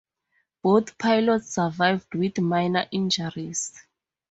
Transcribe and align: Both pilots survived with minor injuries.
Both 0.63 0.97
pilots 0.97 1.53
survived 1.53 2.15
with 2.15 2.39
minor 2.39 2.87
injuries. 2.89 3.75